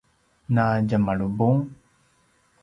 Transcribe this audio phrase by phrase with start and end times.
[0.53, 1.59] na tjemalupung?